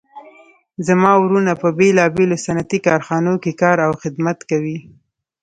[0.87, 4.77] زما وروڼه په بیلابیلو صنعتي کارخانو کې کار او خدمت کوي